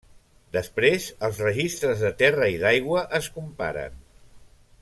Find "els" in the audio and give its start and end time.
1.27-1.41